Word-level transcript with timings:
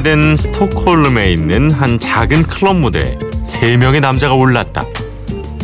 스웨덴 0.00 0.34
스톡홀름에 0.34 1.30
있는 1.30 1.70
한 1.70 1.98
작은 1.98 2.44
클럽 2.44 2.74
무대에 2.74 3.18
세 3.44 3.76
명의 3.76 4.00
남자가 4.00 4.32
올랐다. 4.32 4.86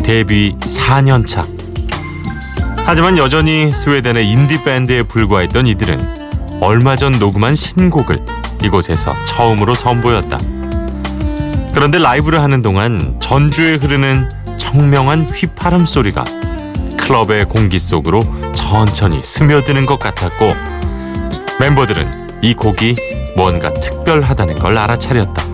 데뷔 0.05 0.52
4년 0.61 1.27
차. 1.27 1.46
하지만 2.84 3.16
여전히 3.16 3.73
스웨덴의 3.73 4.29
인디 4.29 4.62
밴드에 4.62 5.05
불과했던 5.05 5.66
이들은 5.69 6.60
얼마 6.60 6.96
전 6.96 7.12
녹음한 7.12 7.55
신곡을 7.55 8.20
이곳에서 8.62 9.15
처음으로 9.24 9.74
선보였다. 9.74 10.37
그런데 11.73 11.98
라이브를 11.98 12.43
하는 12.43 12.60
동안 12.60 13.16
전주에 13.23 13.77
흐르는 13.77 14.29
청명한 14.59 15.30
휘파람 15.30 15.87
소리가 15.87 16.24
클럽의 16.98 17.46
공기 17.46 17.79
속으로 17.79 18.21
천천히 18.52 19.18
스며드는 19.18 19.87
것 19.87 19.98
같았고 19.98 20.52
멤버들은 21.59 22.43
이 22.43 22.52
곡이 22.52 23.16
뭔가 23.36 23.72
특별하다는 23.72 24.58
걸 24.58 24.78
알아차렸다. 24.78 25.45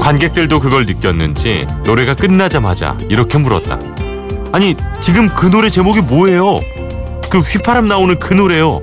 관객들도 0.00 0.58
그걸 0.58 0.86
느꼈는지 0.86 1.66
노래가 1.84 2.14
끝나자마자 2.14 2.96
이렇게 3.10 3.36
물었다. 3.36 3.78
아니 4.52 4.74
지금 5.00 5.28
그 5.28 5.50
노래 5.50 5.68
제목이 5.68 6.00
뭐예요? 6.00 6.58
그 7.28 7.40
휘파람 7.40 7.86
나오는 7.86 8.18
그 8.18 8.32
노래요. 8.32 8.82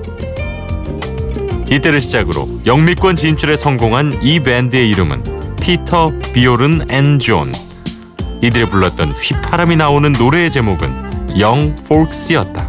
이때를 1.68 2.00
시작으로 2.00 2.46
영미권 2.64 3.16
진출에 3.16 3.56
성공한 3.56 4.16
이 4.22 4.38
밴드의 4.38 4.88
이름은 4.90 5.56
Peter 5.60 6.12
Bjorn 6.32 6.86
and 6.90 7.18
John. 7.18 7.52
이들이 8.40 8.66
불렀던 8.66 9.10
휘파람이 9.10 9.74
나오는 9.74 10.12
노래의 10.12 10.52
제목은 10.52 11.40
Young 11.40 11.74
Folks였다. 11.88 12.65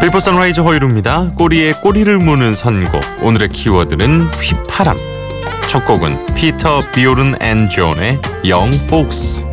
Before 0.00 0.18
Sunrise 0.18 0.62
허일후입니다. 0.62 1.32
꼬리에 1.36 1.72
꼬리를 1.72 2.16
무는 2.16 2.54
선곡. 2.54 3.02
오늘의 3.22 3.50
키워드는 3.50 4.28
휘파람. 4.28 4.96
첫 5.68 5.84
곡은 5.84 6.34
Peter 6.34 6.80
Bjorn 6.94 7.36
and 7.42 7.68
John의 7.68 8.18
Young 8.48 8.70
Folks. 8.88 9.49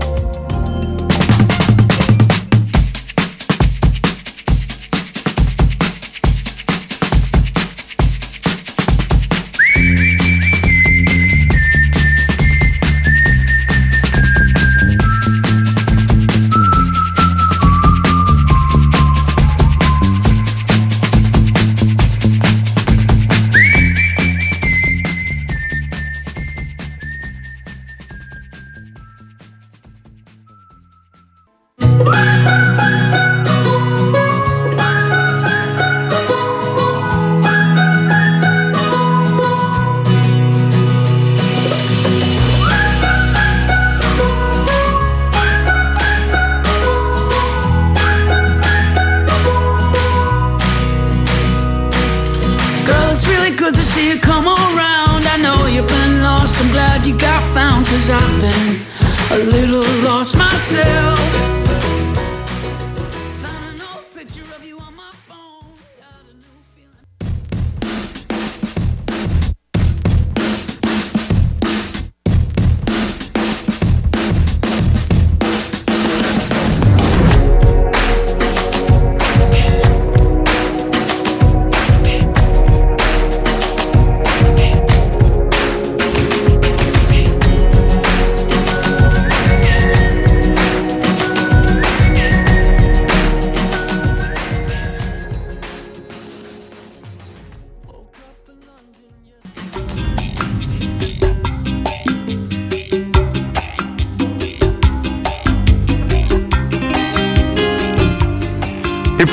Lost 60.04 60.36
myself. 60.38 61.57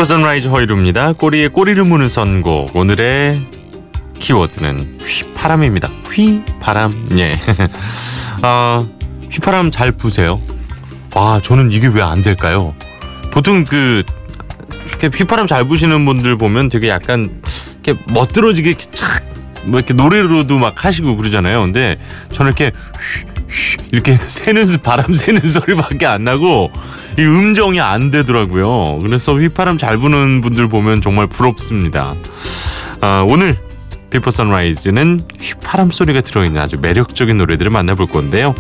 Before 0.05 0.07
Sunrise 0.07 0.49
허일후입니다. 0.49 1.15
꼬리에 1.15 1.49
꼬리를 1.49 1.83
무는 1.83 2.09
선곡. 2.09 2.77
오늘의 2.77 3.41
키워드는 4.19 4.99
휘파람입니다. 5.03 5.89
휘바람. 6.13 7.09
예. 7.17 7.39
아, 8.43 8.87
휘파람 9.31 9.71
잘 9.71 9.93
부세요. 9.93 10.41
와, 11.15 11.41
저는 11.43 11.73
이게 11.73 11.87
왜 11.89 12.03
안 12.03 12.23
될까요? 12.23 12.75
보통 13.33 13.65
그 13.65 14.03
휘파람 15.03 15.47
잘 15.47 15.67
부시는 15.67 16.05
분들 16.05 16.37
보면 16.37 16.69
되게 16.69 16.89
약간 16.91 17.41
이렇게 17.83 17.99
멋들어지게 18.13 18.75
착, 18.75 19.23
뭐 19.65 19.81
이렇게 19.81 19.95
노래로도 19.95 20.59
막 20.59 20.85
하시고 20.85 21.17
그러잖아요. 21.17 21.63
근데 21.63 21.99
저는 22.31 22.51
이렇게 22.51 22.67
휘, 22.67 23.25
휘 23.25 23.34
이렇게 23.93 24.15
새는 24.21 24.67
소- 24.67 24.79
바람 24.79 25.15
새는 25.15 25.41
소리밖에 25.41 26.07
안 26.07 26.25
나고 26.25 26.71
이 27.19 27.23
음정이 27.23 27.81
안 27.81 28.11
되더라고요. 28.11 28.99
그래서 29.05 29.35
휘파람 29.35 29.79
잘 29.79 29.99
부는 29.99 30.41
분들 30.41 30.69
보면 30.69 31.01
정말 31.01 31.27
부럽습니다. 31.29 32.15
아, 33.01 33.25
오늘 33.29 33.57
Before 34.11 34.31
Sunrise는 34.31 35.23
휘파람 35.41 35.91
소리가 35.91 36.21
들어있는 36.21 36.61
아주 36.61 36.77
매력적인 36.81 37.37
노래들을 37.37 37.71
만나볼 37.71 38.07
건데요. 38.07 38.55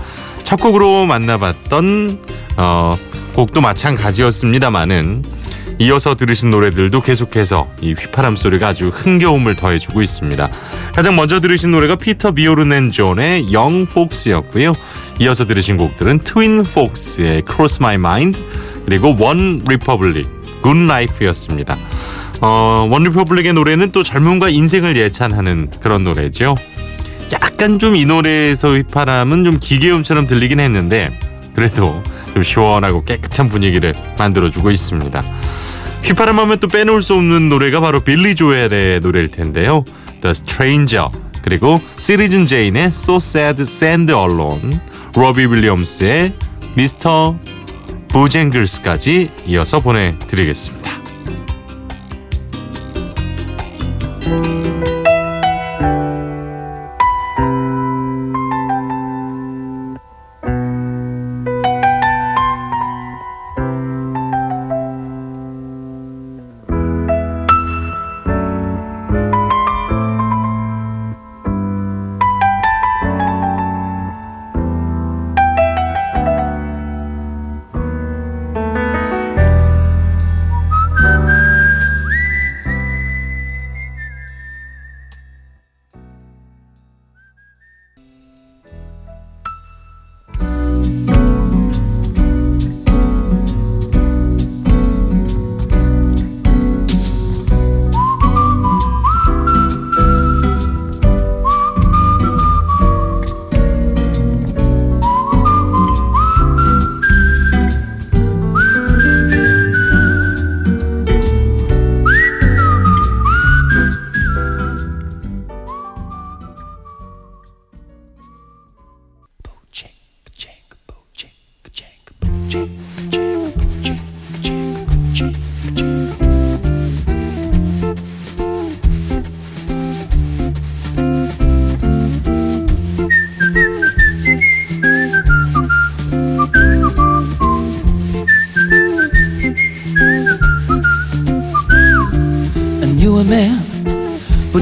첫 0.44 0.56
곡으로 0.60 1.06
만나봤던 1.06 2.18
어, 2.56 2.96
곡도 3.34 3.60
마찬가지였습니다만은 3.60 5.24
이어서 5.78 6.14
들으신 6.14 6.50
노래들도 6.50 7.00
계속해서 7.00 7.68
이 7.80 7.94
휘파람 7.94 8.36
소리가 8.36 8.68
아주 8.68 8.88
흥겨움을 8.88 9.56
더해주고 9.56 10.02
있습니다. 10.02 10.48
가장 10.94 11.16
먼저 11.16 11.40
들으신 11.40 11.72
노래가 11.72 11.96
Peter 11.96 12.32
Bjorn 12.32 12.72
and 12.72 12.90
John의 12.90 13.52
Young 13.52 13.86
Folks였고요. 13.86 14.72
이어서 15.20 15.46
들으신 15.46 15.76
곡들은 15.76 16.20
Twin 16.20 16.62
Forks의 16.62 17.42
Cross 17.48 17.78
My 17.82 17.94
Mind 17.96 18.40
그리고 18.84 19.16
OneRepublic 19.18 20.28
Good 20.62 20.84
Life였습니다. 20.84 21.76
어, 22.40 22.88
OneRepublic의 22.90 23.52
노래는 23.54 23.90
또 23.92 24.02
젊음과 24.02 24.50
인생을 24.50 24.96
예찬하는 24.96 25.70
그런 25.80 26.04
노래죠. 26.04 26.54
약간 27.32 27.78
좀 27.78 27.96
이 27.96 28.04
노래에서 28.04 28.74
휘파람은 28.74 29.44
좀 29.44 29.58
기계음처럼 29.58 30.26
들리긴 30.26 30.60
했는데 30.60 31.16
그래도 31.54 32.02
좀 32.32 32.42
시원하고 32.42 33.04
깨끗한 33.04 33.48
분위기를 33.48 33.92
만들어주고 34.18 34.70
있습니다. 34.70 35.22
휘파람 36.04 36.38
하면 36.38 36.58
또 36.60 36.68
빼놓을 36.68 37.02
수 37.02 37.14
없는 37.14 37.48
노래가 37.48 37.80
바로 37.80 38.00
빌리 38.00 38.34
조엘의 38.34 39.00
노래일 39.00 39.30
텐데요. 39.30 39.84
The 40.20 40.30
Stranger 40.32 41.08
그리고 41.42 41.80
시리즌 41.98 42.44
제인의 42.46 42.88
So 42.88 43.16
Sad 43.16 43.62
Sand 43.62 44.12
Alone 44.12 44.80
로비 45.16 45.46
윌리엄스의 45.46 46.34
미스터 46.74 47.38
보쟁글스까지 48.08 49.30
이어서 49.46 49.80
보내드리겠습니다. 49.80 50.93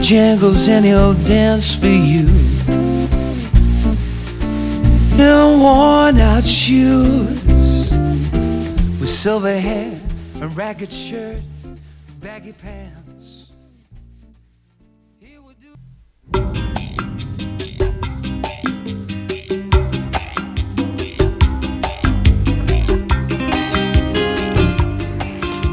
Bojangles 0.02 0.66
and 0.66 0.84
he'll 0.84 1.14
dance 1.14 1.76
for 1.76 1.87
you. 1.87 2.26
In 5.14 5.60
worn 5.60 6.19
out 6.19 6.44
shoes 6.44 7.93
with 8.99 9.08
silver 9.08 9.56
hair, 9.60 9.96
a 10.40 10.49
ragged 10.49 10.90
shirt, 10.90 11.40
baggy 12.19 12.52
pants. 12.52 13.52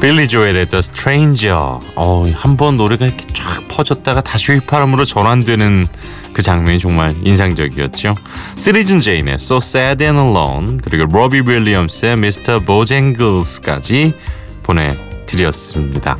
빌리 0.00 0.28
조엘의 0.28 0.66
The 0.66 0.78
Stranger. 0.78 1.78
어, 1.94 2.26
한 2.34 2.56
번 2.56 2.76
노래가 2.76 3.06
이렇게 3.06 3.26
쫙 3.32 3.68
퍼졌다가 3.68 4.22
다시 4.22 4.52
휘파람으로 4.52 5.04
전환되는 5.04 5.86
그 6.32 6.42
장면이 6.42 6.78
정말 6.78 7.14
인상적이었죠. 7.22 8.14
Citizen 8.56 9.00
Jane의 9.00 9.34
So 9.34 9.56
Sad 9.58 10.02
and 10.04 10.18
Alone 10.20 10.78
그리고 10.82 11.04
로비 11.04 11.42
윌리엄스의 11.46 12.12
Mr. 12.14 12.60
Bojangles까지 12.62 14.14
보내드렸습니다. 14.62 16.16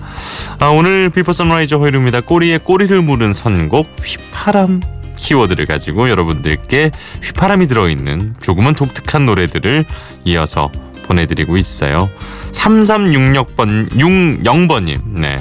아, 0.59 0.67
오늘 0.67 1.09
Before 1.11 1.32
Sunrise 1.32 1.77
허일후입니다. 1.79 2.21
꼬리에 2.23 2.59
꼬리를 2.59 3.00
무는 3.00 3.32
선곡 3.32 3.87
휘파람 4.03 4.81
키워드를 5.17 5.67
가지고 5.67 6.09
여러분들께 6.11 6.91
휘파람이 7.23 7.67
들어있는 7.67 8.35
조금은 8.43 8.75
독특한 8.75 9.27
노래들을 9.27 9.85
이어서 10.25 10.71
보내드리고 11.02 11.56
있어요. 11.56 12.11
3366번 12.52 13.91
60번님. 13.93 15.00
네. 15.20 15.37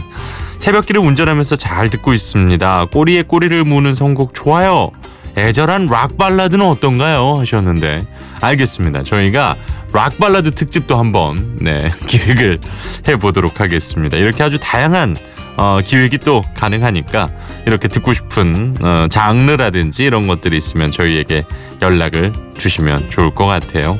새벽길을 0.59 1.01
운전하면서 1.01 1.55
잘 1.55 1.89
듣고 1.89 2.13
있습니다. 2.13 2.85
꼬리에 2.91 3.23
꼬리를 3.23 3.63
무는 3.63 3.95
선곡 3.95 4.33
좋아요. 4.33 4.91
애절한 5.37 5.87
락 5.87 6.17
발라드는 6.17 6.65
어떤가요? 6.65 7.35
하셨는데 7.37 8.05
알겠습니다. 8.41 9.03
저희가 9.03 9.55
락 9.93 10.17
발라드 10.17 10.51
특집도 10.51 10.97
한번 10.97 11.57
네, 11.61 11.91
기획을 12.07 12.59
해 13.07 13.15
보도록 13.15 13.59
하겠습니다. 13.61 14.17
이렇게 14.17 14.43
아주 14.43 14.59
다양한 14.59 15.15
어, 15.57 15.79
기획이 15.83 16.19
또 16.19 16.43
가능하니까 16.55 17.29
이렇게 17.65 17.87
듣고 17.87 18.13
싶은 18.13 18.77
어, 18.81 19.07
장르라든지 19.09 20.03
이런 20.03 20.27
것들이 20.27 20.55
있으면 20.57 20.91
저희에게 20.91 21.45
연락을 21.81 22.33
주시면 22.57 23.09
좋을 23.09 23.33
것 23.33 23.45
같아요. 23.45 23.97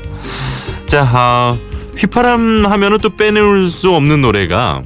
자, 0.90 1.08
아, 1.14 1.56
휘파람 1.98 2.66
하면은 2.66 2.98
또 2.98 3.16
빼놓을 3.16 3.70
수 3.70 3.94
없는 3.94 4.24
노래가 4.24 4.82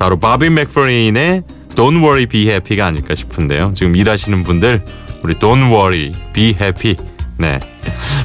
바로 0.00 0.18
바비 0.18 0.50
맥퍼린의 0.50 1.44
Don't 1.76 2.02
Worry 2.02 2.26
Be 2.26 2.48
Happy가 2.48 2.84
아닐까 2.84 3.14
싶은데요. 3.14 3.70
지금 3.72 3.94
일하시는 3.94 4.42
분들 4.42 4.84
우리 5.22 5.34
Don't 5.34 5.70
Worry 5.70 6.10
Be 6.32 6.56
Happy 6.60 6.96
네 7.36 7.60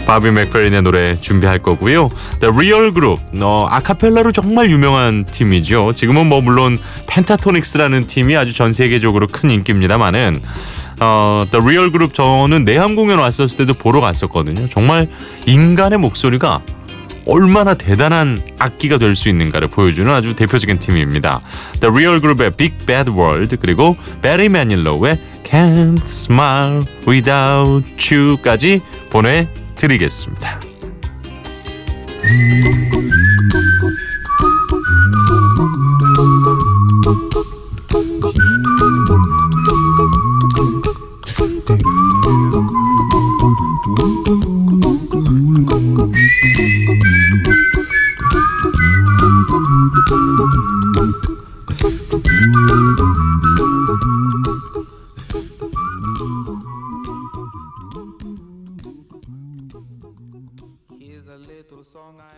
바비 0.08 0.32
맥퍼린의 0.32 0.82
노래 0.82 1.16
준비할 1.16 1.60
거고요. 1.60 2.10
The 2.40 2.52
Real 2.52 2.92
Group 2.92 3.22
어, 3.44 3.68
아카펠라로 3.70 4.32
정말 4.32 4.72
유명한 4.72 5.24
팀이죠. 5.26 5.94
지금은 5.94 6.26
뭐 6.26 6.42
물론 6.42 6.80
펜타토닉스라는 7.06 8.08
팀이 8.08 8.36
아주 8.36 8.56
전 8.56 8.74
세계적으로 8.74 9.28
큰 9.28 9.52
인기입니다만은 9.52 10.42
어, 11.00 11.46
The 11.52 11.64
Real 11.64 11.92
Group 11.92 12.16
저는 12.16 12.66
내한 12.66 12.96
공연 12.96 13.20
왔었을 13.20 13.56
때도 13.56 13.76
보러 13.76 14.02
갔었거든요. 14.02 14.68
정말 14.70 15.08
인간의 15.46 16.00
목소리가 16.00 16.62
얼마나 17.26 17.74
대단한 17.74 18.42
악기가 18.60 18.98
될 18.98 19.16
수 19.16 19.30
있는가를 19.30 19.68
보여주는 19.70 20.12
아주 20.12 20.36
대표적인 20.36 20.80
팀입니다. 20.80 21.42
The 21.80 21.92
Real 21.92 22.20
Group의 22.20 22.52
Big 22.58 22.76
Bad 22.86 23.12
World 23.12 23.56
그리고 23.58 23.96
Barry 24.22 24.46
Manilow의 24.46 25.20
Can't 25.44 26.04
Smile 26.04 26.84
Without 27.08 27.86
You까지 28.16 28.82
보내드리겠습니다. 29.12 30.60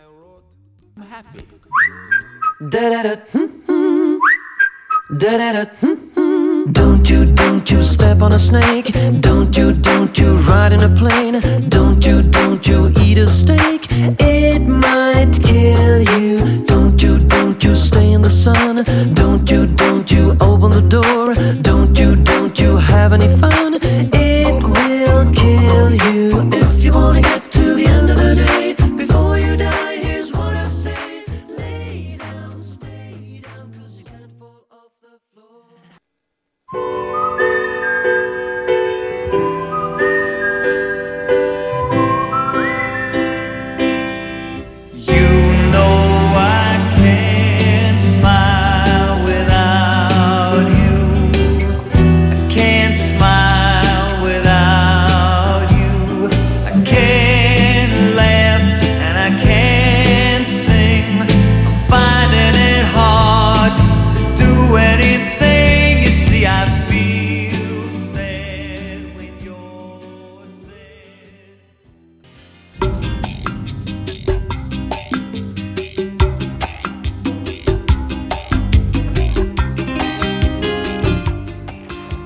I'm 0.05 1.03
happy. 1.03 1.39
Don't 6.71 7.09
you, 7.09 7.25
don't 7.25 7.71
you 7.71 7.83
step 7.83 8.21
on 8.21 8.33
a 8.33 8.39
snake. 8.39 8.93
Don't 9.19 9.55
you, 9.57 9.73
don't 9.73 10.15
you 10.17 10.35
ride 10.49 10.73
in 10.73 10.83
a 10.83 10.89
plane. 10.89 11.39
Don't 11.69 12.05
you, 12.05 12.21
don't 12.21 12.67
you 12.67 12.91
eat 13.01 13.17
a 13.17 13.27
steak. 13.27 13.87
It 14.19 14.61
might 14.61 15.33
kill 15.41 16.01
you. 16.19 16.63
Don't 16.65 17.01
you, 17.01 17.19
don't 17.19 17.63
you 17.63 17.75
stay 17.75 18.11
in 18.11 18.21
the 18.21 18.29
sun. 18.29 18.83
Don't 19.13 19.49
you, 19.49 19.65
don't 19.65 20.11
you 20.11 20.37
open 20.39 20.71
the 20.71 20.85
door. 20.87 21.33
Don't 21.61 21.97
you, 21.97 22.15
don't 22.15 22.59
you 22.59 22.77
have 22.77 23.13
any 23.13 23.27
fun. 23.37 24.14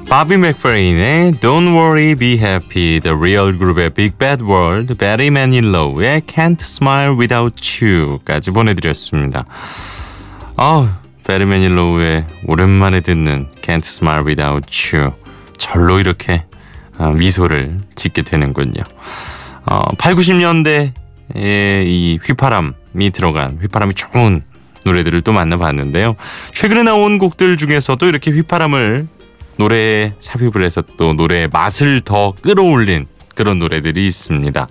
바비 0.10 0.38
맥퍼린의 0.38 1.34
Don't 1.34 1.75
Worry 1.75 2.16
Be 2.16 2.32
Happy, 2.39 3.00
The 3.00 3.16
Real 3.16 3.56
Group의 3.56 3.92
Big 3.92 4.18
Bad 4.18 4.44
World, 4.44 4.96
Barry 4.96 5.28
Manilow의 5.28 6.22
Can't 6.22 6.60
Smile 6.62 7.12
Without 7.12 7.86
You까지 7.86 8.50
보내드렸습니다. 8.50 9.46
아, 10.58 11.00
베리 11.28 11.46
매닐로우의 11.46 12.25
오랜만에 12.48 13.01
듣는 13.01 13.50
Can't 13.62 13.86
Smile 13.86 14.24
Without 14.25 14.68
You 14.98 15.12
절로 15.58 16.00
이렇게 16.00 16.44
아, 16.98 17.12
미소를 17.12 17.78
짓게 17.94 18.24
되는군요. 18.24 18.82
어, 19.68 19.82
8, 20.00 20.16
90년대의 20.16 20.92
이 21.86 22.18
휘파람이 22.24 23.12
들어간 23.13 23.60
휘파람이 23.62 23.94
좋은 23.94 24.42
노래들을 24.86 25.22
또 25.22 25.34
만나봤는데요. 25.34 26.16
최근에 26.51 26.82
나온 26.82 27.20
곡들 27.20 27.58
중에서도 27.58 28.04
이렇게 28.08 28.32
휘파람을 28.32 29.19
노래에 29.60 30.13
삽입을 30.20 30.63
해서 30.63 30.82
또 30.96 31.13
노래의 31.13 31.50
맛을 31.50 32.00
더 32.00 32.34
끌어올린 32.42 33.08
그런 33.36 33.60
노래들이 33.60 34.08
있습니다. 34.08 34.68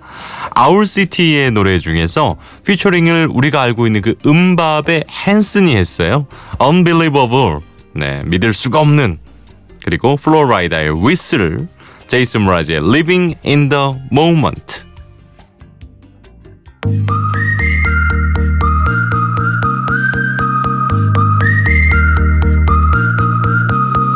Owl 0.55 0.87
City의 0.87 1.51
노래 1.51 1.77
중에서 1.77 2.37
피처링을 2.65 3.29
우리가 3.31 3.61
알고 3.61 3.85
있는 3.85 4.01
그 4.01 4.15
MMMBop의 4.25 5.05
Hanson이 5.07 5.75
했어요. 5.75 6.25
Unbelievable. 6.59 7.57
네, 7.93 8.23
믿을 8.25 8.51
수가 8.51 8.79
없는. 8.79 9.19
그리고 9.85 10.17
Flo 10.17 10.42
Rida의 10.42 10.91
Whistle, 10.91 11.67
제이슨 12.07 12.45
므라즈의 12.45 12.79
Living 12.79 13.35
in 13.45 13.69
the 13.69 13.93
Moment. 14.11 14.83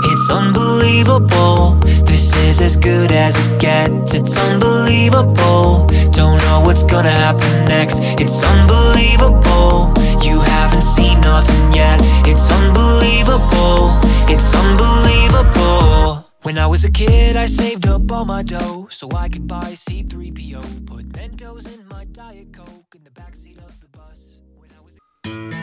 It's 0.05 0.62
unbelievable. 0.93 1.71
This 2.05 2.35
is 2.43 2.61
as 2.61 2.75
good 2.75 3.11
as 3.11 3.35
it 3.35 3.59
gets. 3.59 4.13
It's 4.13 4.37
unbelievable. 4.37 5.87
Don't 6.11 6.37
know 6.45 6.61
what's 6.63 6.83
gonna 6.83 7.09
happen 7.09 7.65
next. 7.65 7.99
It's 8.21 8.43
unbelievable. 8.43 9.93
You 10.21 10.39
haven't 10.39 10.83
seen 10.83 11.19
nothing 11.21 11.73
yet. 11.73 11.99
It's 12.25 12.49
unbelievable. 12.51 13.91
It's 14.29 14.53
unbelievable. 14.53 16.29
When 16.43 16.57
I 16.57 16.67
was 16.67 16.83
a 16.85 16.91
kid, 16.91 17.35
I 17.37 17.47
saved 17.47 17.87
up 17.87 18.11
all 18.11 18.25
my 18.25 18.43
dough 18.43 18.87
so 18.91 19.09
I 19.15 19.29
could 19.29 19.47
buy 19.47 19.73
C3PO. 19.73 20.85
Put 20.85 21.09
Mentos 21.09 21.65
in 21.73 21.87
my 21.87 22.05
Diet 22.05 22.53
Coke 22.53 22.95
in 22.95 23.03
the 23.03 23.09
backseat 23.09 23.57
of 23.57 23.79
the 23.81 23.87
bus. 23.87 24.39
When 24.57 24.69
I 24.77 24.81
was 24.83 25.62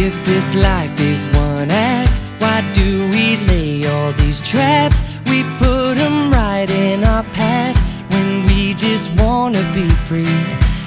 If 0.00 0.24
this 0.24 0.54
life 0.54 1.00
is 1.00 1.26
one 1.34 1.72
act, 1.72 2.20
why 2.38 2.62
do 2.72 3.10
we 3.10 3.36
lay 3.48 3.84
all 3.84 4.12
these 4.12 4.40
traps? 4.40 5.02
We 5.28 5.42
put 5.58 5.96
them 5.96 6.30
right 6.30 6.70
in 6.70 7.02
our 7.02 7.24
path 7.34 7.76
when 8.12 8.46
we 8.46 8.74
just 8.74 9.10
wanna 9.20 9.60
be 9.74 9.90
free. 10.06 10.38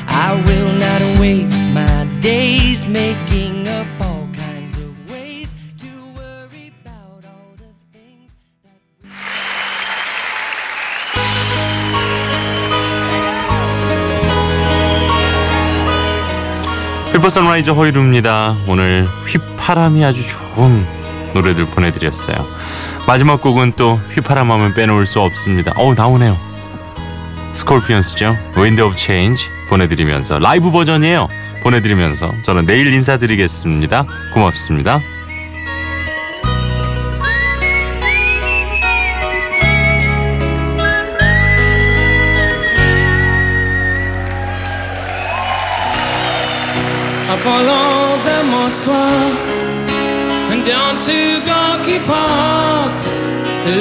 I 0.07 0.41
will 0.47 0.71
not 0.85 1.01
waste 1.19 1.69
my 1.71 2.07
days 2.21 2.87
making 2.87 3.60
Before 17.11 17.27
Sunrise 17.27 17.71
허일후입니다. 17.71 18.55
오늘 18.67 19.05
휘파람이 19.27 20.03
아주 20.03 20.21
좋은 20.27 20.85
노래들 21.33 21.65
보내드렸어요. 21.65 22.47
마지막 23.05 23.41
곡은 23.41 23.73
또 23.75 23.95
휘파람 24.11 24.49
하면 24.51 24.73
빼놓을 24.73 25.05
수 25.05 25.19
없습니다. 25.19 25.73
어우 25.75 25.93
나오네요. 25.93 26.37
스콜피언스죠. 27.53 28.37
Wind 28.55 28.81
of 28.81 28.95
Change 28.95 29.45
보내드리면서 29.69 30.39
라이브 30.39 30.71
버전이에요. 30.71 31.27
보내드리면서 31.63 32.31
저는 32.43 32.65
내일 32.65 32.87
인사드리겠습니다. 32.93 34.05
고맙습니다. 34.33 35.01
Follow 47.43 48.17
the 48.27 48.39
Moskva 48.53 49.05
and 50.51 50.63
down 50.63 51.01
to 51.01 51.41
Gorky 51.49 51.97
Park, 52.05 52.93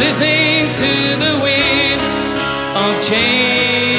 listening 0.02 0.72
to 0.82 0.92
the 1.22 1.32
wind 1.44 2.00
of 2.74 2.92
change. 3.04 3.89